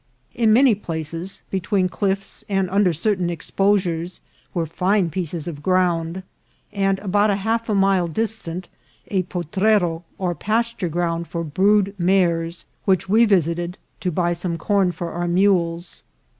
In 0.33 0.51
many 0.51 0.73
places, 0.73 1.43
between 1.51 1.87
cliffs 1.87 2.43
and 2.49 2.71
under 2.71 2.91
certain 2.91 3.29
exposures, 3.29 4.19
were 4.51 4.65
fine 4.65 5.11
pieces 5.11 5.47
of 5.47 5.61
ground, 5.61 6.23
and 6.73 6.97
about 6.97 7.29
half 7.37 7.69
a 7.69 7.75
mile 7.75 8.07
distant 8.07 8.67
a 9.09 9.21
potrero 9.21 10.03
or 10.17 10.33
pasture 10.33 10.89
ground 10.89 11.27
for 11.27 11.43
brood 11.43 11.93
mares, 11.99 12.65
which 12.85 13.07
we 13.07 13.25
visited 13.25 13.77
to 13.99 14.09
buy 14.11 14.33
some 14.33 14.57
corn 14.57 14.91
for 14.91 15.11
our 15.11 15.27
mules. 15.27 16.01